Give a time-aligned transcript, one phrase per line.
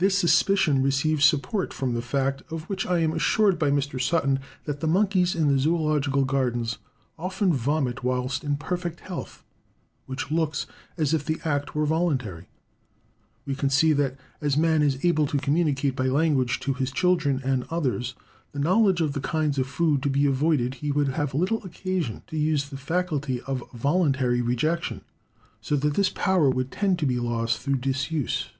[0.00, 4.00] This suspicion receives support from the fact, of which I am assured by Mr.
[4.00, 6.78] Sutton, that the monkeys in the Zoological Gardens
[7.18, 9.42] often vomit whilst in perfect health,
[10.06, 12.48] which looks as if the act were voluntary.
[13.44, 17.40] We can see that as man is able to communicate by language to his children
[17.44, 18.14] and others,
[18.52, 22.22] the knowledge of the kinds of food to be avoided, he would have little occasion
[22.28, 25.00] to use the faculty of voluntary rejection;
[25.60, 28.50] so that this power would tend to be lost through disuse.